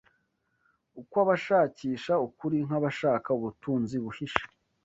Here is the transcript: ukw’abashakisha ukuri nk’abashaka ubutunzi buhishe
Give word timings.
ukw’abashakisha 1.01 2.13
ukuri 2.27 2.57
nk’abashaka 2.67 3.27
ubutunzi 3.37 3.95
buhishe 4.03 4.43